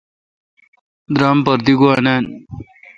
درام 1.15 1.37
پر 1.45 1.57
دی 1.65 1.73
گُو 1.79 1.91
نان۔ 2.05 2.23